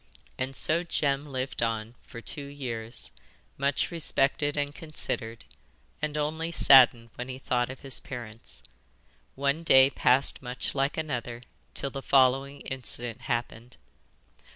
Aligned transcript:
And 0.35 0.55
so 0.55 0.81
Jem 0.83 1.27
lived 1.27 1.61
on 1.61 1.93
for 2.01 2.21
two 2.21 2.45
years, 2.47 3.11
much 3.55 3.91
respected 3.91 4.57
and 4.57 4.73
considered, 4.73 5.45
and 6.01 6.17
only 6.17 6.51
saddened 6.51 7.11
when 7.13 7.29
he 7.29 7.37
thought 7.37 7.69
of 7.69 7.81
his 7.81 7.99
parents. 7.99 8.63
One 9.35 9.61
day 9.61 9.91
passed 9.91 10.41
much 10.41 10.73
like 10.73 10.97
another 10.97 11.43
till 11.75 11.91
the 11.91 12.01
following 12.01 12.61
incident 12.61 13.21
happened. 13.25 13.77